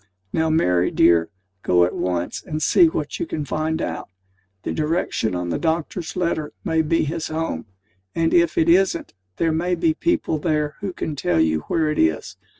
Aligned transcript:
Now, 0.33 0.49
Mary, 0.49 0.89
dear, 0.89 1.29
go 1.61 1.83
at 1.85 1.93
once, 1.93 2.41
and 2.43 2.59
see 2.59 2.87
what 2.87 3.19
you 3.19 3.27
can 3.27 3.45
find 3.45 3.79
out. 3.83 4.09
The 4.63 4.73
direction 4.73 5.35
on 5.35 5.49
the 5.49 5.59
doctor's 5.59 6.15
letter 6.15 6.53
may 6.63 6.81
be 6.81 7.03
his 7.03 7.27
home; 7.27 7.67
and 8.15 8.33
if 8.33 8.57
it 8.57 8.67
isn't, 8.67 9.13
there 9.37 9.51
may 9.51 9.75
be 9.75 9.93
people 9.93 10.39
there 10.39 10.73
who 10.79 10.91
can 10.91 11.15
tell 11.15 11.39
you 11.39 11.59
where 11.67 11.91
it 11.91 11.99
is. 11.99 12.35